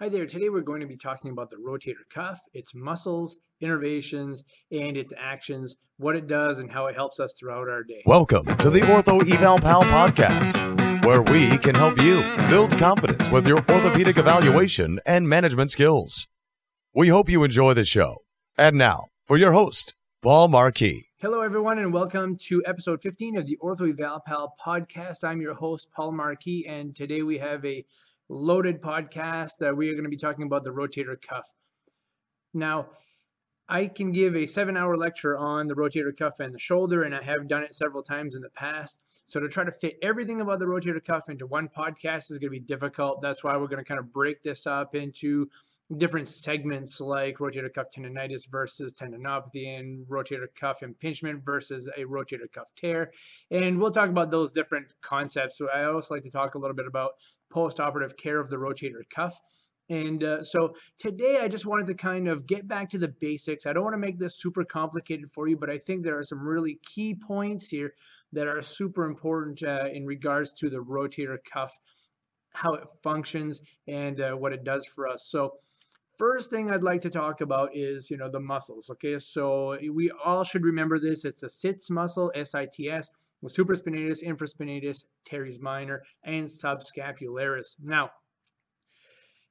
Hi 0.00 0.08
there, 0.08 0.26
today 0.26 0.48
we're 0.48 0.60
going 0.60 0.80
to 0.80 0.86
be 0.86 0.96
talking 0.96 1.32
about 1.32 1.50
the 1.50 1.56
rotator 1.56 2.08
cuff, 2.08 2.38
its 2.54 2.72
muscles, 2.72 3.38
innervations, 3.60 4.44
and 4.70 4.96
its 4.96 5.12
actions, 5.18 5.74
what 5.96 6.14
it 6.14 6.28
does, 6.28 6.60
and 6.60 6.70
how 6.70 6.86
it 6.86 6.94
helps 6.94 7.18
us 7.18 7.34
throughout 7.36 7.68
our 7.68 7.82
day. 7.82 8.04
Welcome 8.06 8.46
to 8.58 8.70
the 8.70 8.82
Ortho 8.82 9.28
Eval 9.28 9.58
Pal 9.58 9.82
podcast, 9.82 11.04
where 11.04 11.20
we 11.20 11.58
can 11.58 11.74
help 11.74 12.00
you 12.00 12.22
build 12.48 12.78
confidence 12.78 13.28
with 13.28 13.48
your 13.48 13.58
orthopedic 13.68 14.18
evaluation 14.18 15.00
and 15.04 15.28
management 15.28 15.72
skills. 15.72 16.28
We 16.94 17.08
hope 17.08 17.28
you 17.28 17.42
enjoy 17.42 17.74
the 17.74 17.84
show. 17.84 18.18
And 18.56 18.76
now, 18.76 19.06
for 19.26 19.36
your 19.36 19.50
host, 19.50 19.96
Paul 20.22 20.46
Marquis. 20.46 21.08
Hello, 21.20 21.40
everyone, 21.40 21.80
and 21.80 21.92
welcome 21.92 22.36
to 22.46 22.62
episode 22.64 23.02
15 23.02 23.36
of 23.36 23.48
the 23.48 23.58
Ortho 23.60 23.90
Eval 23.90 24.22
Pal 24.24 24.54
podcast. 24.64 25.24
I'm 25.24 25.40
your 25.40 25.54
host, 25.54 25.88
Paul 25.90 26.12
Marquis, 26.12 26.66
and 26.68 26.94
today 26.94 27.22
we 27.22 27.38
have 27.38 27.64
a 27.64 27.84
loaded 28.28 28.80
podcast. 28.80 29.60
We 29.76 29.88
are 29.88 29.94
going 29.94 30.04
to 30.04 30.10
be 30.10 30.16
talking 30.16 30.44
about 30.44 30.64
the 30.64 30.70
rotator 30.70 31.20
cuff. 31.20 31.46
Now, 32.54 32.88
I 33.68 33.86
can 33.86 34.12
give 34.12 34.34
a 34.34 34.46
seven 34.46 34.76
hour 34.76 34.96
lecture 34.96 35.36
on 35.36 35.66
the 35.66 35.74
rotator 35.74 36.16
cuff 36.16 36.40
and 36.40 36.54
the 36.54 36.58
shoulder, 36.58 37.02
and 37.02 37.14
I 37.14 37.22
have 37.22 37.48
done 37.48 37.62
it 37.62 37.74
several 37.74 38.02
times 38.02 38.34
in 38.34 38.40
the 38.40 38.50
past. 38.50 38.98
So, 39.28 39.40
to 39.40 39.48
try 39.48 39.64
to 39.64 39.72
fit 39.72 39.98
everything 40.02 40.40
about 40.40 40.58
the 40.58 40.64
rotator 40.64 41.04
cuff 41.04 41.28
into 41.28 41.46
one 41.46 41.68
podcast 41.68 42.30
is 42.30 42.38
going 42.38 42.50
to 42.52 42.58
be 42.58 42.60
difficult. 42.60 43.20
That's 43.20 43.44
why 43.44 43.56
we're 43.56 43.66
going 43.66 43.84
to 43.84 43.88
kind 43.88 44.00
of 44.00 44.12
break 44.12 44.42
this 44.42 44.66
up 44.66 44.94
into 44.94 45.48
different 45.96 46.28
segments 46.28 47.00
like 47.00 47.38
rotator 47.38 47.72
cuff 47.72 47.86
tendonitis 47.94 48.46
versus 48.50 48.92
tendinopathy 48.92 49.78
and 49.78 50.06
rotator 50.06 50.46
cuff 50.54 50.82
impingement 50.82 51.42
versus 51.44 51.88
a 51.96 52.04
rotator 52.04 52.50
cuff 52.52 52.66
tear. 52.76 53.10
And 53.50 53.78
we'll 53.78 53.90
talk 53.90 54.10
about 54.10 54.30
those 54.30 54.52
different 54.52 54.92
concepts. 55.00 55.56
So 55.56 55.68
I 55.74 55.84
also 55.84 56.14
like 56.14 56.24
to 56.24 56.30
talk 56.30 56.54
a 56.54 56.58
little 56.58 56.76
bit 56.76 56.86
about 56.86 57.12
post-operative 57.50 58.16
care 58.16 58.38
of 58.38 58.50
the 58.50 58.56
rotator 58.56 59.02
cuff. 59.14 59.40
And 59.90 60.22
uh, 60.22 60.42
so 60.42 60.74
today 60.98 61.38
I 61.40 61.48
just 61.48 61.64
wanted 61.64 61.86
to 61.86 61.94
kind 61.94 62.28
of 62.28 62.46
get 62.46 62.68
back 62.68 62.90
to 62.90 62.98
the 62.98 63.08
basics. 63.08 63.64
I 63.64 63.72
don't 63.72 63.84
want 63.84 63.94
to 63.94 63.98
make 63.98 64.18
this 64.18 64.38
super 64.38 64.64
complicated 64.64 65.30
for 65.32 65.48
you, 65.48 65.56
but 65.56 65.70
I 65.70 65.78
think 65.78 66.04
there 66.04 66.18
are 66.18 66.24
some 66.24 66.46
really 66.46 66.78
key 66.84 67.14
points 67.14 67.68
here 67.68 67.94
that 68.32 68.46
are 68.46 68.60
super 68.60 69.04
important 69.04 69.62
uh, 69.62 69.86
in 69.90 70.04
regards 70.04 70.52
to 70.58 70.68
the 70.68 70.76
rotator 70.76 71.38
cuff, 71.50 71.72
how 72.52 72.74
it 72.74 72.84
functions, 73.02 73.62
and 73.86 74.20
uh, 74.20 74.32
what 74.32 74.52
it 74.52 74.62
does 74.62 74.84
for 74.84 75.08
us. 75.08 75.26
So 75.30 75.54
first 76.18 76.50
thing 76.50 76.70
I'd 76.70 76.82
like 76.82 77.00
to 77.02 77.10
talk 77.10 77.40
about 77.40 77.70
is, 77.74 78.10
you 78.10 78.18
know, 78.18 78.30
the 78.30 78.40
muscles. 78.40 78.90
Okay, 78.90 79.18
so 79.18 79.78
we 79.90 80.10
all 80.22 80.44
should 80.44 80.64
remember 80.64 80.98
this. 80.98 81.24
It's 81.24 81.44
a 81.44 81.48
sits 81.48 81.88
muscle, 81.88 82.30
S-I-T-S 82.34 83.08
supraspinatus, 83.46 84.24
infraspinatus, 84.24 85.04
teres 85.24 85.60
minor, 85.60 86.02
and 86.24 86.46
subscapularis. 86.46 87.76
Now, 87.80 88.10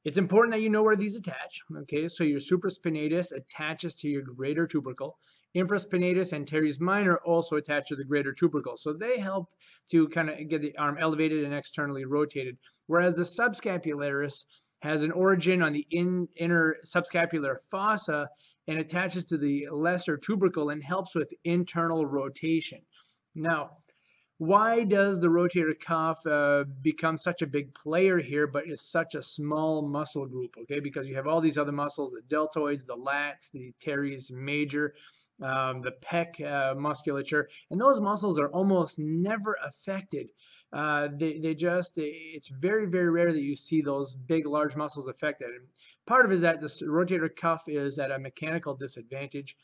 it's 0.03 0.17
important 0.17 0.53
that 0.53 0.61
you 0.61 0.69
know 0.69 0.83
where 0.83 0.95
these 0.95 1.15
attach. 1.15 1.61
Okay, 1.79 2.07
so 2.07 2.23
your 2.23 2.39
supraspinatus 2.39 3.31
attaches 3.31 3.95
to 3.95 4.07
your 4.07 4.23
greater 4.23 4.67
tubercle. 4.67 5.17
Infraspinatus 5.55 6.33
and 6.33 6.47
teres 6.47 6.79
minor 6.79 7.17
also 7.25 7.55
attach 7.55 7.87
to 7.87 7.95
the 7.95 8.03
greater 8.03 8.33
tubercle. 8.33 8.77
So 8.77 8.93
they 8.93 9.17
help 9.17 9.47
to 9.91 10.07
kind 10.09 10.29
of 10.29 10.49
get 10.49 10.61
the 10.61 10.77
arm 10.77 10.97
elevated 10.99 11.43
and 11.43 11.53
externally 11.53 12.05
rotated. 12.05 12.57
Whereas 12.85 13.15
the 13.15 13.23
subscapularis 13.23 14.45
has 14.81 15.03
an 15.03 15.11
origin 15.11 15.61
on 15.61 15.73
the 15.73 15.85
in, 15.91 16.27
inner 16.37 16.77
subscapular 16.85 17.55
fossa 17.71 18.29
and 18.67 18.79
attaches 18.79 19.25
to 19.25 19.37
the 19.37 19.67
lesser 19.71 20.17
tubercle 20.17 20.69
and 20.69 20.83
helps 20.83 21.15
with 21.15 21.33
internal 21.43 22.05
rotation. 22.05 22.79
Now, 23.37 23.77
why 24.39 24.83
does 24.83 25.19
the 25.19 25.27
rotator 25.27 25.79
cuff 25.79 26.25
uh, 26.25 26.63
become 26.81 27.17
such 27.17 27.41
a 27.41 27.47
big 27.47 27.73
player 27.73 28.19
here, 28.19 28.47
but 28.47 28.67
is 28.67 28.81
such 28.81 29.15
a 29.15 29.21
small 29.21 29.81
muscle 29.81 30.25
group? 30.25 30.55
Okay, 30.61 30.79
because 30.79 31.07
you 31.07 31.15
have 31.15 31.27
all 31.27 31.41
these 31.41 31.57
other 31.57 31.71
muscles, 31.71 32.13
the 32.13 32.35
deltoids, 32.35 32.85
the 32.85 32.95
lats, 32.95 33.51
the 33.51 33.73
teres 33.79 34.29
major, 34.31 34.93
um, 35.41 35.81
the 35.81 35.93
pec 36.03 36.41
uh, 36.43 36.75
musculature, 36.75 37.47
and 37.71 37.79
those 37.79 37.99
muscles 37.99 38.39
are 38.39 38.49
almost 38.49 38.99
never 38.99 39.55
affected. 39.65 40.29
Uh, 40.73 41.07
they, 41.15 41.39
they 41.39 41.55
just, 41.55 41.93
it's 41.97 42.49
very, 42.49 42.85
very 42.85 43.09
rare 43.09 43.31
that 43.31 43.41
you 43.41 43.55
see 43.55 43.81
those 43.81 44.15
big, 44.15 44.45
large 44.45 44.75
muscles 44.75 45.07
affected. 45.07 45.47
And 45.47 45.65
part 46.05 46.25
of 46.25 46.31
it 46.31 46.35
is 46.35 46.41
that 46.41 46.59
the 46.59 46.67
rotator 46.85 47.33
cuff 47.35 47.63
is 47.67 47.97
at 47.99 48.11
a 48.11 48.19
mechanical 48.19 48.75
disadvantage 48.75 49.55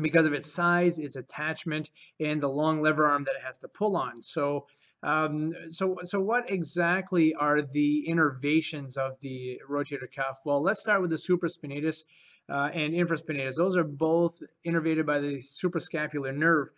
because 0.00 0.26
of 0.26 0.32
its 0.32 0.52
size, 0.52 0.98
its 0.98 1.16
attachment, 1.16 1.90
and 2.20 2.40
the 2.40 2.48
long 2.48 2.82
lever 2.82 3.06
arm 3.06 3.24
that 3.24 3.34
it 3.34 3.42
has 3.44 3.58
to 3.58 3.68
pull 3.68 3.96
on. 3.96 4.22
So, 4.22 4.66
um, 5.02 5.54
so, 5.70 5.96
so 6.04 6.20
what 6.20 6.50
exactly 6.50 7.34
are 7.34 7.62
the 7.62 8.06
innervations 8.08 8.96
of 8.96 9.18
the 9.20 9.60
rotator 9.68 10.12
cuff? 10.14 10.40
Well, 10.44 10.62
let's 10.62 10.80
start 10.80 11.00
with 11.00 11.10
the 11.10 11.16
supraspinatus 11.16 12.02
uh, 12.50 12.70
and 12.72 12.92
infraspinatus. 12.92 13.54
Those 13.54 13.76
are 13.76 13.84
both 13.84 14.42
innervated 14.66 15.06
by 15.06 15.20
the 15.20 15.36
suprascapular 15.36 16.34
nerve. 16.34 16.68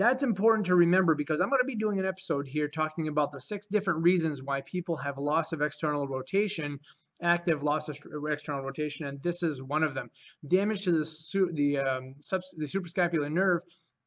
That's 0.00 0.22
important 0.22 0.64
to 0.64 0.76
remember 0.76 1.14
because 1.14 1.42
I'm 1.42 1.50
going 1.50 1.60
to 1.60 1.66
be 1.66 1.76
doing 1.76 1.98
an 1.98 2.06
episode 2.06 2.48
here 2.48 2.68
talking 2.68 3.08
about 3.08 3.32
the 3.32 3.38
six 3.38 3.66
different 3.66 4.02
reasons 4.02 4.42
why 4.42 4.62
people 4.62 4.96
have 4.96 5.18
loss 5.18 5.52
of 5.52 5.60
external 5.60 6.08
rotation 6.08 6.80
active 7.22 7.62
loss 7.62 7.86
of 7.90 7.98
external 8.30 8.62
rotation, 8.62 9.04
and 9.04 9.22
this 9.22 9.42
is 9.42 9.62
one 9.62 9.82
of 9.82 9.92
them. 9.92 10.10
Damage 10.48 10.84
to 10.84 10.92
the 10.92 11.50
the 11.52 11.76
um, 11.76 12.14
the 12.56 12.64
suprascapular 12.64 13.30
nerve 13.30 13.60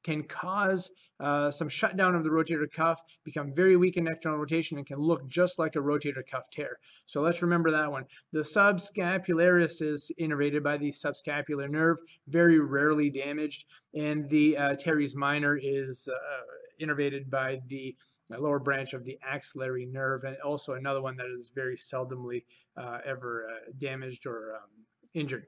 can 0.04 0.24
cause 0.24 0.90
uh, 1.20 1.52
some 1.52 1.70
shutdown 1.70 2.16
of 2.16 2.24
the 2.24 2.30
rotator 2.30 2.72
cuff, 2.72 3.00
become 3.24 3.54
very 3.54 3.76
weak 3.78 3.98
in 3.98 4.08
external 4.08 4.40
rotation, 4.40 4.78
and 4.78 4.88
can 4.88 4.98
look 4.98 5.28
just 5.28 5.60
like 5.60 5.76
a 5.76 5.80
rotator 5.80 6.26
cuff 6.30 6.50
tear. 6.52 6.78
So 7.06 7.22
let's 7.22 7.42
remember 7.42 7.72
that 7.72 7.92
one. 7.92 8.06
The 8.32 8.40
subscapularis 8.40 9.82
is 9.82 10.12
innervated 10.20 10.64
by 10.64 10.78
the 10.78 10.92
subscapular 10.92 11.70
nerve, 11.70 11.98
very 12.28 12.60
rarely 12.60 13.10
damaged, 13.10 13.66
and 13.94 14.30
the 14.30 14.58
uh, 14.58 14.76
teres 14.76 15.16
minor 15.16 15.58
is 15.62 16.08
uh, 16.12 16.84
innervated 16.84 17.30
by 17.30 17.60
the 17.68 17.96
lower 18.30 18.60
branch 18.60 18.94
of 18.94 19.06
the 19.06 19.18
axillary 19.24 19.86
nerve, 19.86 20.24
and 20.24 20.38
also 20.44 20.74
another 20.74 21.02
one 21.02 21.16
that 21.18 21.28
is 21.28 21.52
very 21.54 21.78
seldomly 21.78 22.44
uh, 22.78 23.00
ever 23.06 23.48
uh, 23.50 23.72
damaged 23.80 24.26
or 24.26 24.56
um, 24.56 24.70
injured. 25.14 25.46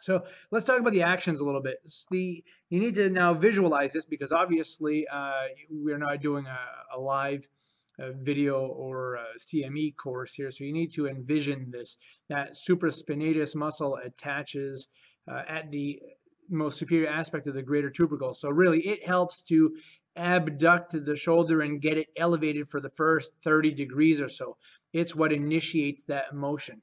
So 0.00 0.24
let's 0.50 0.64
talk 0.64 0.80
about 0.80 0.92
the 0.92 1.02
actions 1.02 1.40
a 1.40 1.44
little 1.44 1.62
bit. 1.62 1.78
The 2.10 2.44
you 2.70 2.80
need 2.80 2.94
to 2.96 3.10
now 3.10 3.34
visualize 3.34 3.92
this 3.92 4.04
because 4.04 4.32
obviously 4.32 5.06
uh, 5.08 5.48
we're 5.70 5.98
not 5.98 6.20
doing 6.20 6.46
a, 6.46 6.96
a 6.96 7.00
live 7.00 7.46
uh, 7.98 8.12
video 8.12 8.60
or 8.60 9.18
CME 9.38 9.96
course 9.96 10.34
here, 10.34 10.50
so 10.50 10.64
you 10.64 10.72
need 10.72 10.92
to 10.94 11.08
envision 11.08 11.70
this. 11.70 11.96
That 12.28 12.54
supraspinatus 12.54 13.56
muscle 13.56 13.98
attaches 14.04 14.88
uh, 15.30 15.42
at 15.48 15.70
the 15.70 16.00
most 16.48 16.78
superior 16.78 17.08
aspect 17.08 17.46
of 17.46 17.54
the 17.54 17.62
greater 17.62 17.90
tubercle. 17.90 18.34
So 18.34 18.48
really, 18.48 18.80
it 18.80 19.06
helps 19.06 19.42
to 19.42 19.76
abduct 20.16 21.04
the 21.04 21.16
shoulder 21.16 21.60
and 21.62 21.80
get 21.80 21.96
it 21.96 22.08
elevated 22.16 22.68
for 22.68 22.80
the 22.80 22.88
first 22.90 23.30
30 23.44 23.72
degrees 23.72 24.20
or 24.20 24.28
so. 24.28 24.56
It's 24.92 25.14
what 25.14 25.32
initiates 25.32 26.04
that 26.04 26.34
motion. 26.34 26.82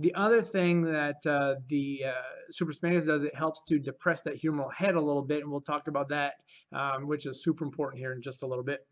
The 0.00 0.14
other 0.14 0.40
thing 0.40 0.80
that 0.84 1.26
uh, 1.26 1.56
the 1.68 2.06
uh, 2.06 2.12
supraspinatus 2.50 3.04
does, 3.04 3.22
it 3.22 3.34
helps 3.34 3.60
to 3.68 3.78
depress 3.78 4.22
that 4.22 4.40
humeral 4.40 4.72
head 4.72 4.94
a 4.94 5.00
little 5.00 5.20
bit, 5.20 5.42
and 5.42 5.50
we'll 5.50 5.60
talk 5.60 5.88
about 5.88 6.08
that, 6.08 6.36
um, 6.72 7.06
which 7.06 7.26
is 7.26 7.42
super 7.42 7.64
important 7.64 8.00
here 8.00 8.14
in 8.14 8.22
just 8.22 8.42
a 8.42 8.46
little 8.46 8.64
bit. 8.64 8.86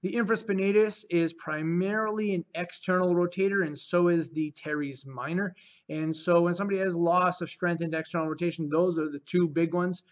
The 0.00 0.14
infraspinatus 0.14 1.04
is 1.10 1.34
primarily 1.34 2.34
an 2.34 2.46
external 2.54 3.14
rotator, 3.14 3.66
and 3.66 3.78
so 3.78 4.08
is 4.08 4.30
the 4.30 4.50
teres 4.52 5.04
minor. 5.04 5.54
And 5.90 6.16
so 6.16 6.40
when 6.40 6.54
somebody 6.54 6.78
has 6.78 6.96
loss 6.96 7.42
of 7.42 7.50
strength 7.50 7.82
into 7.82 7.98
external 7.98 8.28
rotation, 8.28 8.70
those 8.70 8.98
are 8.98 9.10
the 9.10 9.18
two 9.26 9.48
big 9.48 9.74
ones. 9.74 10.02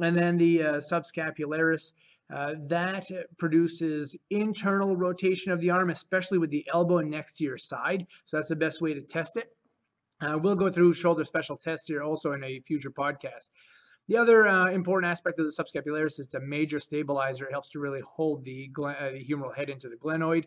And 0.00 0.16
then 0.16 0.36
the 0.38 0.62
uh, 0.62 0.72
subscapularis 0.78 1.92
uh, 2.34 2.54
that 2.66 3.06
produces 3.38 4.16
internal 4.30 4.96
rotation 4.96 5.52
of 5.52 5.60
the 5.60 5.70
arm, 5.70 5.90
especially 5.90 6.38
with 6.38 6.50
the 6.50 6.66
elbow 6.72 6.98
next 6.98 7.36
to 7.36 7.44
your 7.44 7.58
side. 7.58 8.08
So 8.24 8.38
that's 8.38 8.48
the 8.48 8.56
best 8.56 8.80
way 8.80 8.94
to 8.94 9.00
test 9.00 9.36
it. 9.36 9.54
Uh, 10.20 10.38
we'll 10.38 10.54
go 10.54 10.70
through 10.70 10.94
shoulder 10.94 11.24
special 11.24 11.56
tests 11.56 11.86
here 11.88 12.02
also 12.02 12.32
in 12.32 12.44
a 12.44 12.60
future 12.60 12.90
podcast. 12.90 13.50
The 14.08 14.16
other 14.18 14.46
uh, 14.46 14.70
important 14.70 15.10
aspect 15.10 15.38
of 15.38 15.46
the 15.46 15.52
subscapularis 15.52 16.20
is 16.20 16.28
the 16.28 16.40
major 16.40 16.78
stabilizer. 16.78 17.46
It 17.46 17.52
helps 17.52 17.70
to 17.70 17.78
really 17.78 18.02
hold 18.02 18.44
the, 18.44 18.70
uh, 18.78 19.10
the 19.10 19.26
humeral 19.26 19.54
head 19.54 19.70
into 19.70 19.88
the 19.88 19.96
glenoid. 19.96 20.44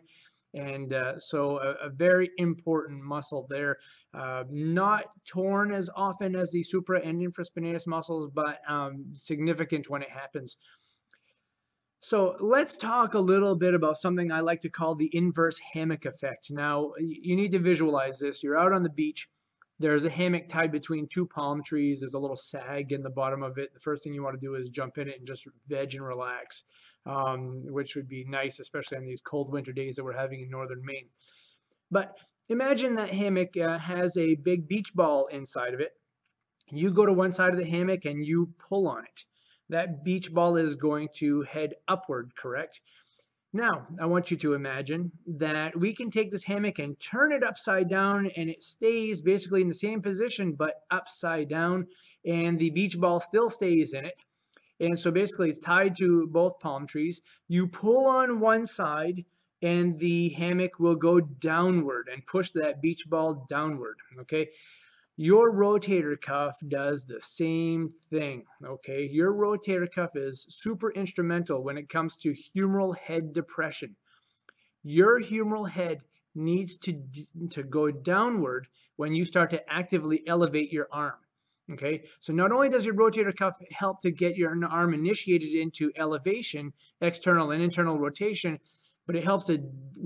And 0.54 0.92
uh, 0.92 1.18
so 1.18 1.58
a, 1.58 1.86
a, 1.86 1.90
very 1.90 2.30
important 2.38 3.02
muscle 3.02 3.46
there. 3.50 3.76
Uh, 4.14 4.44
not 4.48 5.04
torn 5.26 5.72
as 5.72 5.90
often 5.94 6.34
as 6.34 6.50
the 6.50 6.62
supra 6.62 7.00
and 7.00 7.20
infraspinatus 7.20 7.86
muscles, 7.86 8.30
but 8.32 8.60
um, 8.66 9.04
significant 9.14 9.90
when 9.90 10.02
it 10.02 10.08
happens. 10.08 10.56
So 12.00 12.36
let's 12.40 12.76
talk 12.76 13.14
a 13.14 13.20
little 13.20 13.56
bit 13.56 13.74
about 13.74 13.98
something 13.98 14.30
I 14.30 14.40
like 14.40 14.60
to 14.60 14.70
call 14.70 14.94
the 14.94 15.14
inverse 15.14 15.58
hammock 15.58 16.06
effect. 16.06 16.50
Now, 16.50 16.92
you 16.98 17.36
need 17.36 17.50
to 17.52 17.58
visualize 17.58 18.18
this. 18.18 18.42
You're 18.42 18.58
out 18.58 18.72
on 18.72 18.84
the 18.84 18.88
beach. 18.88 19.28
There's 19.80 20.04
a 20.04 20.10
hammock 20.10 20.48
tied 20.48 20.72
between 20.72 21.06
two 21.06 21.24
palm 21.24 21.62
trees. 21.62 22.00
There's 22.00 22.14
a 22.14 22.18
little 22.18 22.36
sag 22.36 22.92
in 22.92 23.02
the 23.02 23.10
bottom 23.10 23.44
of 23.44 23.58
it. 23.58 23.72
The 23.72 23.80
first 23.80 24.02
thing 24.02 24.12
you 24.12 24.24
want 24.24 24.38
to 24.38 24.44
do 24.44 24.56
is 24.56 24.70
jump 24.70 24.98
in 24.98 25.08
it 25.08 25.18
and 25.18 25.26
just 25.26 25.46
veg 25.68 25.94
and 25.94 26.04
relax, 26.04 26.64
um, 27.06 27.62
which 27.66 27.94
would 27.94 28.08
be 28.08 28.24
nice, 28.24 28.58
especially 28.58 28.98
on 28.98 29.04
these 29.04 29.20
cold 29.20 29.52
winter 29.52 29.72
days 29.72 29.94
that 29.96 30.04
we're 30.04 30.12
having 30.12 30.40
in 30.40 30.50
northern 30.50 30.84
Maine. 30.84 31.08
But 31.92 32.16
imagine 32.48 32.96
that 32.96 33.10
hammock 33.10 33.56
uh, 33.56 33.78
has 33.78 34.16
a 34.16 34.34
big 34.34 34.66
beach 34.66 34.92
ball 34.94 35.26
inside 35.26 35.74
of 35.74 35.80
it. 35.80 35.92
You 36.70 36.90
go 36.90 37.06
to 37.06 37.12
one 37.12 37.32
side 37.32 37.52
of 37.52 37.58
the 37.58 37.64
hammock 37.64 38.04
and 38.04 38.24
you 38.26 38.52
pull 38.58 38.88
on 38.88 39.04
it. 39.04 39.24
That 39.70 40.02
beach 40.02 40.32
ball 40.32 40.56
is 40.56 40.74
going 40.74 41.08
to 41.16 41.42
head 41.42 41.74
upward, 41.86 42.32
correct? 42.36 42.80
Now, 43.52 43.86
I 43.98 44.04
want 44.04 44.30
you 44.30 44.36
to 44.38 44.52
imagine 44.52 45.10
that 45.26 45.78
we 45.78 45.94
can 45.94 46.10
take 46.10 46.30
this 46.30 46.44
hammock 46.44 46.78
and 46.78 47.00
turn 47.00 47.32
it 47.32 47.42
upside 47.42 47.88
down 47.88 48.26
and 48.36 48.50
it 48.50 48.62
stays 48.62 49.22
basically 49.22 49.62
in 49.62 49.68
the 49.68 49.74
same 49.74 50.02
position 50.02 50.52
but 50.52 50.82
upside 50.90 51.48
down 51.48 51.86
and 52.26 52.58
the 52.58 52.68
beach 52.70 52.98
ball 52.98 53.20
still 53.20 53.48
stays 53.48 53.94
in 53.94 54.04
it. 54.04 54.16
And 54.80 54.98
so 54.98 55.10
basically 55.10 55.48
it's 55.48 55.58
tied 55.58 55.96
to 55.96 56.26
both 56.26 56.60
palm 56.60 56.86
trees. 56.86 57.22
You 57.48 57.68
pull 57.68 58.06
on 58.06 58.40
one 58.40 58.66
side 58.66 59.24
and 59.62 59.98
the 59.98 60.28
hammock 60.30 60.78
will 60.78 60.94
go 60.94 61.18
downward 61.18 62.10
and 62.12 62.24
push 62.26 62.50
that 62.50 62.82
beach 62.82 63.04
ball 63.08 63.46
downward, 63.48 63.96
okay? 64.20 64.50
Your 65.20 65.52
rotator 65.52 66.18
cuff 66.20 66.56
does 66.68 67.04
the 67.04 67.20
same 67.20 67.88
thing, 67.88 68.44
okay? 68.64 69.04
Your 69.04 69.32
rotator 69.32 69.90
cuff 69.92 70.14
is 70.14 70.46
super 70.48 70.92
instrumental 70.92 71.64
when 71.64 71.76
it 71.76 71.88
comes 71.88 72.14
to 72.18 72.30
humeral 72.30 72.96
head 72.96 73.32
depression. 73.32 73.96
Your 74.84 75.18
humeral 75.18 75.68
head 75.68 76.04
needs 76.36 76.76
to, 76.76 77.02
to 77.50 77.64
go 77.64 77.90
downward 77.90 78.68
when 78.94 79.12
you 79.12 79.24
start 79.24 79.50
to 79.50 79.68
actively 79.68 80.22
elevate 80.24 80.72
your 80.72 80.86
arm. 80.92 81.18
Okay, 81.72 82.04
so 82.20 82.32
not 82.32 82.52
only 82.52 82.68
does 82.68 82.86
your 82.86 82.94
rotator 82.94 83.36
cuff 83.36 83.58
help 83.72 84.00
to 84.02 84.12
get 84.12 84.36
your 84.36 84.56
arm 84.66 84.94
initiated 84.94 85.52
into 85.52 85.90
elevation, 85.96 86.72
external 87.00 87.50
and 87.50 87.60
internal 87.60 87.98
rotation, 87.98 88.60
but 89.04 89.16
it 89.16 89.24
helps 89.24 89.46
to 89.46 89.58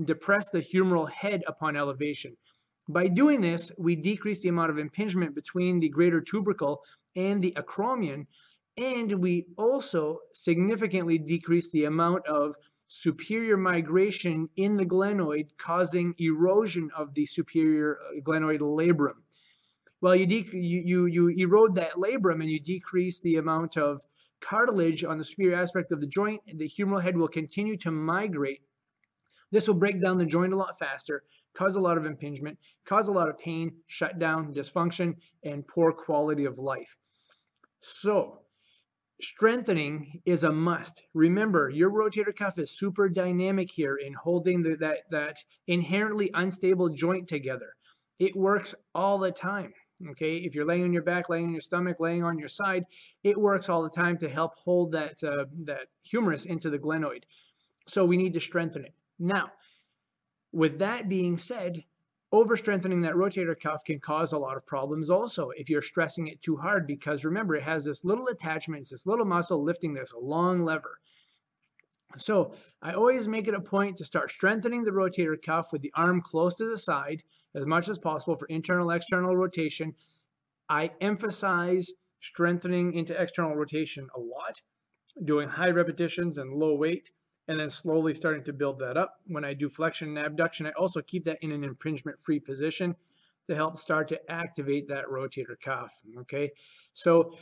depress 0.05 0.49
the 0.49 0.59
humeral 0.59 1.07
head 1.07 1.43
upon 1.45 1.77
elevation. 1.77 2.35
By 2.89 3.07
doing 3.07 3.39
this, 3.39 3.71
we 3.77 3.95
decrease 3.95 4.39
the 4.39 4.49
amount 4.49 4.71
of 4.71 4.77
impingement 4.77 5.35
between 5.35 5.79
the 5.79 5.89
greater 5.89 6.19
tubercle 6.19 6.81
and 7.15 7.41
the 7.41 7.53
acromion, 7.53 8.27
and 8.77 9.11
we 9.19 9.45
also 9.57 10.19
significantly 10.33 11.17
decrease 11.17 11.71
the 11.71 11.85
amount 11.85 12.25
of 12.27 12.55
superior 12.87 13.57
migration 13.57 14.49
in 14.57 14.75
the 14.75 14.85
glenoid, 14.85 15.47
causing 15.57 16.13
erosion 16.19 16.91
of 16.95 17.13
the 17.13 17.25
superior 17.25 17.99
uh, 18.01 18.19
glenoid 18.21 18.59
labrum. 18.59 19.23
Well, 20.01 20.15
you, 20.15 20.27
you, 20.51 21.05
you, 21.05 21.27
you 21.27 21.47
erode 21.47 21.75
that 21.75 21.93
labrum 21.93 22.41
and 22.41 22.49
you 22.49 22.59
decrease 22.59 23.21
the 23.21 23.37
amount 23.37 23.77
of 23.77 24.01
cartilage 24.41 25.05
on 25.05 25.17
the 25.17 25.23
superior 25.23 25.55
aspect 25.55 25.91
of 25.93 26.01
the 26.01 26.07
joint, 26.07 26.41
the 26.45 26.67
humeral 26.67 27.01
head 27.01 27.15
will 27.15 27.29
continue 27.29 27.77
to 27.77 27.91
migrate. 27.91 28.61
This 29.51 29.67
will 29.67 29.75
break 29.75 30.01
down 30.01 30.17
the 30.17 30.25
joint 30.25 30.51
a 30.51 30.57
lot 30.57 30.77
faster, 30.77 31.23
cause 31.53 31.75
a 31.75 31.79
lot 31.79 31.97
of 31.97 32.05
impingement, 32.05 32.57
cause 32.85 33.07
a 33.07 33.11
lot 33.11 33.29
of 33.29 33.37
pain, 33.37 33.71
shutdown, 33.87 34.53
dysfunction, 34.53 35.15
and 35.43 35.67
poor 35.67 35.91
quality 35.91 36.45
of 36.45 36.57
life. 36.57 36.95
So, 37.81 38.39
strengthening 39.21 40.21
is 40.25 40.43
a 40.43 40.51
must. 40.51 41.03
Remember, 41.13 41.69
your 41.69 41.91
rotator 41.91 42.35
cuff 42.35 42.57
is 42.59 42.77
super 42.77 43.09
dynamic 43.09 43.71
here 43.71 43.95
in 43.95 44.13
holding 44.13 44.63
the, 44.63 44.75
that, 44.77 44.99
that 45.11 45.37
inherently 45.67 46.31
unstable 46.33 46.89
joint 46.89 47.27
together. 47.27 47.73
It 48.19 48.35
works 48.35 48.75
all 48.93 49.17
the 49.17 49.31
time. 49.31 49.73
Okay, 50.11 50.37
if 50.37 50.53
you're 50.53 50.65
laying 50.65 50.83
on 50.83 50.93
your 50.93 51.03
back, 51.03 51.29
laying 51.29 51.45
on 51.45 51.51
your 51.51 51.61
stomach, 51.61 51.97
laying 51.99 52.23
on 52.23 52.37
your 52.37 52.49
side, 52.49 52.83
it 53.23 53.37
works 53.37 53.69
all 53.69 53.83
the 53.83 53.89
time 53.89 54.17
to 54.17 54.29
help 54.29 54.51
hold 54.57 54.91
that 54.91 55.23
uh, 55.23 55.45
that 55.65 55.87
humerus 56.03 56.45
into 56.45 56.69
the 56.69 56.79
glenoid. 56.79 57.23
So 57.87 58.03
we 58.03 58.17
need 58.17 58.33
to 58.33 58.39
strengthen 58.39 58.83
it. 58.83 58.93
Now, 59.19 59.51
with 60.53 60.79
that 60.79 61.09
being 61.09 61.37
said, 61.37 61.83
overstrengthening 62.31 63.01
that 63.01 63.15
rotator 63.15 63.59
cuff 63.59 63.83
can 63.83 63.99
cause 63.99 64.33
a 64.33 64.37
lot 64.37 64.55
of 64.55 64.65
problems 64.65 65.09
also 65.09 65.49
if 65.49 65.69
you're 65.69 65.81
stressing 65.81 66.27
it 66.27 66.41
too 66.41 66.55
hard 66.55 66.87
because 66.87 67.25
remember 67.25 67.55
it 67.55 67.63
has 67.63 67.83
this 67.83 68.05
little 68.05 68.27
attachment, 68.27 68.81
it's 68.81 68.91
this 68.91 69.05
little 69.05 69.25
muscle 69.25 69.61
lifting 69.63 69.93
this 69.93 70.13
long 70.19 70.63
lever. 70.63 70.99
So 72.17 72.53
I 72.81 72.93
always 72.93 73.27
make 73.27 73.47
it 73.47 73.55
a 73.55 73.61
point 73.61 73.97
to 73.97 74.05
start 74.05 74.31
strengthening 74.31 74.83
the 74.83 74.91
rotator 74.91 75.41
cuff 75.41 75.71
with 75.71 75.81
the 75.81 75.91
arm 75.95 76.21
close 76.21 76.53
to 76.55 76.69
the 76.69 76.77
side 76.77 77.23
as 77.55 77.65
much 77.65 77.89
as 77.89 77.97
possible 77.97 78.35
for 78.35 78.45
internal 78.47 78.91
external 78.91 79.35
rotation. 79.35 79.95
I 80.69 80.91
emphasize 81.01 81.89
strengthening 82.19 82.93
into 82.93 83.19
external 83.19 83.55
rotation 83.55 84.07
a 84.15 84.19
lot, 84.19 84.61
doing 85.23 85.49
high 85.49 85.71
repetitions 85.71 86.37
and 86.37 86.53
low 86.53 86.75
weight 86.75 87.09
and 87.47 87.59
then 87.59 87.69
slowly 87.69 88.13
starting 88.13 88.43
to 88.43 88.53
build 88.53 88.79
that 88.79 88.97
up. 88.97 89.19
When 89.27 89.43
I 89.43 89.53
do 89.53 89.69
flexion 89.69 90.17
and 90.17 90.25
abduction, 90.25 90.65
I 90.65 90.71
also 90.71 91.01
keep 91.01 91.25
that 91.25 91.39
in 91.41 91.51
an 91.51 91.63
impingement 91.63 92.21
free 92.21 92.39
position 92.39 92.95
to 93.47 93.55
help 93.55 93.77
start 93.77 94.07
to 94.09 94.31
activate 94.31 94.87
that 94.87 95.05
rotator 95.05 95.59
cuff. 95.61 95.97
Okay, 96.19 96.51
so 96.93 97.35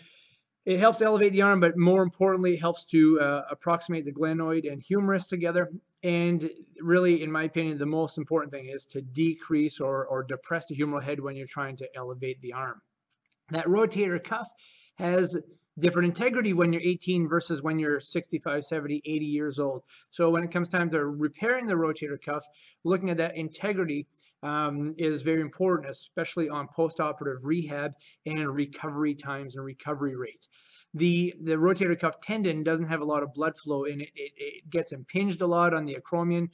it 0.65 0.79
helps 0.79 1.01
elevate 1.01 1.33
the 1.33 1.41
arm, 1.41 1.59
but 1.59 1.77
more 1.77 2.03
importantly, 2.03 2.53
it 2.53 2.59
helps 2.59 2.85
to 2.85 3.19
uh, 3.19 3.43
approximate 3.49 4.05
the 4.05 4.11
glenoid 4.11 4.71
and 4.71 4.81
humerus 4.81 5.25
together. 5.25 5.71
And 6.03 6.49
really, 6.79 7.23
in 7.23 7.31
my 7.31 7.43
opinion, 7.43 7.77
the 7.77 7.85
most 7.85 8.17
important 8.17 8.51
thing 8.51 8.69
is 8.69 8.85
to 8.85 9.01
decrease 9.01 9.79
or, 9.79 10.05
or 10.05 10.23
depress 10.23 10.65
the 10.65 10.75
humeral 10.75 11.01
head 11.01 11.19
when 11.19 11.35
you're 11.35 11.47
trying 11.47 11.77
to 11.77 11.87
elevate 11.95 12.41
the 12.41 12.53
arm. 12.53 12.81
That 13.49 13.65
rotator 13.65 14.23
cuff 14.23 14.47
has 14.95 15.37
different 15.79 16.07
integrity 16.07 16.53
when 16.53 16.73
you're 16.73 16.81
18 16.81 17.27
versus 17.27 17.61
when 17.61 17.79
you're 17.79 17.99
65, 17.99 18.63
70, 18.63 19.01
80 19.05 19.25
years 19.25 19.59
old. 19.59 19.83
So 20.09 20.29
when 20.29 20.43
it 20.43 20.51
comes 20.51 20.69
time 20.69 20.89
to 20.89 21.05
repairing 21.05 21.65
the 21.65 21.73
rotator 21.73 22.21
cuff, 22.21 22.45
looking 22.83 23.09
at 23.09 23.17
that 23.17 23.37
integrity 23.37 24.07
um, 24.43 24.95
is 24.97 25.21
very 25.21 25.41
important, 25.41 25.89
especially 25.89 26.49
on 26.49 26.67
post-operative 26.67 27.45
rehab 27.45 27.93
and 28.25 28.53
recovery 28.53 29.15
times 29.15 29.55
and 29.55 29.63
recovery 29.63 30.15
rates. 30.15 30.49
The, 30.93 31.33
the 31.41 31.53
rotator 31.53 31.97
cuff 31.97 32.19
tendon 32.19 32.63
doesn't 32.63 32.87
have 32.87 33.01
a 33.01 33.05
lot 33.05 33.23
of 33.23 33.33
blood 33.33 33.57
flow 33.57 33.85
and 33.85 34.01
it, 34.01 34.09
it, 34.13 34.31
it 34.35 34.69
gets 34.69 34.91
impinged 34.91 35.41
a 35.41 35.47
lot 35.47 35.73
on 35.73 35.85
the 35.85 35.95
acromion 35.95 36.49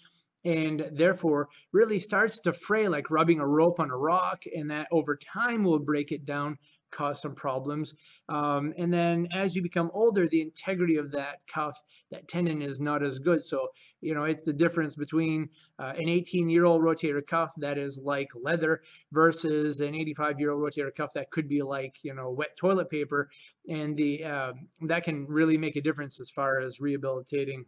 and 0.48 0.90
therefore 0.94 1.50
really 1.74 2.00
starts 2.00 2.40
to 2.40 2.54
fray 2.54 2.88
like 2.88 3.12
rubbing 3.12 3.42
a 3.42 3.46
rope 3.48 3.82
on 3.82 3.92
a 3.92 3.98
rock 3.98 4.44
and 4.56 4.72
that 4.72 4.88
over 4.92 5.18
time 5.18 5.62
will 5.62 5.80
break 5.80 6.14
it 6.14 6.26
down 6.26 6.58
cause 6.90 7.22
some 7.22 7.36
problems. 7.36 7.94
Um, 8.30 8.74
and 8.78 8.94
then 8.94 9.28
as 9.34 9.58
you 9.58 9.62
become 9.62 9.92
older, 9.94 10.26
the 10.26 10.42
integrity 10.42 10.96
of 10.96 11.12
that 11.12 11.40
cuff, 11.54 11.78
that 12.12 12.30
tendon 12.30 12.62
is 12.62 12.80
not 12.80 13.04
as 13.04 13.20
good. 13.20 13.44
So, 13.44 13.68
you 14.00 14.14
know, 14.14 14.24
it's 14.24 14.44
the 14.44 14.54
difference 14.54 14.96
between 14.96 15.50
uh, 15.80 15.94
an 15.98 16.08
18 16.08 16.50
year 16.50 16.64
old 16.64 16.82
rotator 16.82 17.26
cuff 17.28 17.52
that 17.58 17.78
is 17.78 18.00
like 18.02 18.30
leather 18.42 18.84
versus 19.12 19.82
an 19.82 19.96
85 19.96 20.40
year 20.40 20.52
old 20.52 20.62
rotator 20.62 20.96
cuff 20.96 21.12
that 21.16 21.30
could 21.30 21.50
be 21.50 21.62
like, 21.62 21.96
you 22.04 22.13
know, 22.13 22.30
wet 22.30 22.56
toilet 22.56 22.89
paper. 22.89 23.30
And 23.68 23.98
the 23.98 24.24
uh, 24.24 24.54
that 24.84 25.04
can 25.04 25.25
really 25.27 25.58
make 25.58 25.75
a 25.75 25.82
difference 25.82 26.22
as 26.22 26.30
far 26.30 26.62
as 26.62 26.80
rehabilitating 26.80 27.66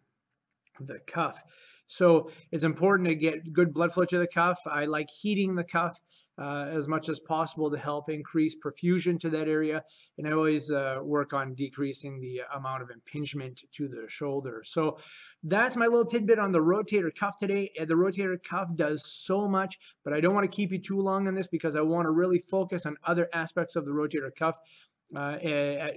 the 0.80 1.00
cuff. 1.08 1.44
So 1.90 2.30
it's 2.52 2.64
important 2.64 3.10
to 3.10 3.16
get 3.16 3.52
good 3.52 3.74
blood 3.74 3.94
flow 3.94 4.06
to 4.06 4.20
the 4.20 4.28
cuff. 4.28 4.60
I 4.68 4.86
like 4.86 5.10
heating 5.10 5.56
the 5.56 5.64
cuff 5.64 6.00
uh, 6.40 6.68
as 6.72 6.88
much 6.88 7.10
as 7.10 7.20
possible 7.20 7.70
to 7.70 7.78
help 7.78 8.10
increase 8.10 8.56
perfusion 8.56 9.20
to 9.20 9.30
that 9.32 9.48
area. 9.48 9.84
And 10.18 10.28
I 10.28 10.32
always 10.32 10.72
uh, 10.72 11.00
work 11.02 11.34
on 11.34 11.56
decreasing 11.56 12.22
the 12.22 12.42
amount 12.56 12.84
of 12.84 12.92
impingement 12.92 13.64
to 13.74 13.88
the 13.88 14.06
shoulder. 14.08 14.62
So 14.64 15.00
that's 15.44 15.76
my 15.76 15.88
little 15.88 16.06
tidbit 16.06 16.40
on 16.40 16.52
the 16.52 16.60
rotator 16.60 17.14
cuff 17.14 17.38
today. 17.38 17.72
The 17.78 17.96
rotator 17.96 18.38
cuff 18.42 18.70
does 18.76 19.12
so 19.12 19.48
much, 19.48 19.78
but 20.06 20.14
I 20.14 20.22
don't 20.22 20.36
want 20.36 20.50
to 20.50 20.56
keep 20.56 20.72
you 20.72 20.80
too 20.80 21.02
long 21.02 21.28
on 21.28 21.34
this 21.34 21.48
because 21.48 21.76
I 21.76 21.82
want 21.82 22.06
to 22.06 22.12
really 22.12 22.40
focus 22.40 22.86
on 22.86 22.96
other 23.04 23.28
aspects 23.34 23.76
of 23.76 23.86
the 23.86 23.92
rotator 23.92 24.30
cuff 24.38 24.58
uh, 25.16 25.38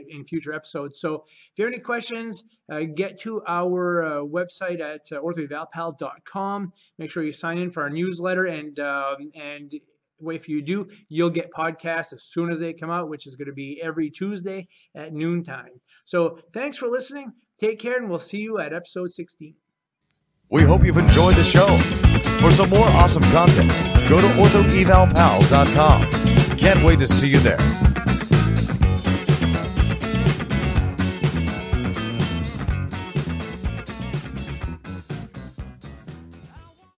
in 0.08 0.24
future 0.24 0.52
episodes. 0.52 1.00
So 1.00 1.24
if 1.26 1.52
you 1.56 1.64
have 1.64 1.72
any 1.72 1.82
questions, 1.82 2.44
uh, 2.70 2.80
get 2.94 3.18
to 3.20 3.42
our 3.46 4.04
uh, 4.04 4.10
website 4.20 4.80
at 4.80 5.02
uh, 5.12 5.20
orthoevalpal.com. 5.20 6.72
Make 6.98 7.10
sure 7.10 7.22
you 7.22 7.32
sign 7.32 7.58
in 7.58 7.70
for 7.70 7.82
our 7.82 7.90
newsletter, 7.90 8.46
and 8.46 8.78
um, 8.78 9.30
and 9.34 9.72
if 10.24 10.48
you 10.48 10.62
do, 10.62 10.88
you'll 11.08 11.30
get 11.30 11.50
podcasts 11.52 12.12
as 12.12 12.22
soon 12.22 12.50
as 12.50 12.60
they 12.60 12.72
come 12.72 12.90
out, 12.90 13.08
which 13.08 13.26
is 13.26 13.36
going 13.36 13.46
to 13.46 13.52
be 13.52 13.80
every 13.82 14.10
Tuesday 14.10 14.68
at 14.94 15.12
noontime. 15.12 15.70
So 16.04 16.38
thanks 16.52 16.78
for 16.78 16.88
listening. 16.88 17.32
Take 17.58 17.80
care, 17.80 17.96
and 17.96 18.08
we'll 18.08 18.18
see 18.18 18.38
you 18.38 18.58
at 18.58 18.72
episode 18.72 19.12
16. 19.12 19.54
We 20.48 20.62
hope 20.62 20.84
you've 20.84 20.98
enjoyed 20.98 21.34
the 21.36 21.42
show. 21.42 21.76
For 22.40 22.50
some 22.50 22.70
more 22.70 22.86
awesome 22.88 23.22
content, 23.24 23.70
go 24.08 24.20
to 24.20 24.26
orthoevalpal.com. 24.26 26.10
Can't 26.58 26.84
wait 26.84 26.98
to 26.98 27.08
see 27.08 27.28
you 27.28 27.38
there. 27.40 27.91